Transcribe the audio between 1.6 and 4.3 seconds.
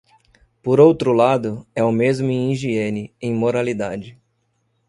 é o mesmo em higiene, em moralidade.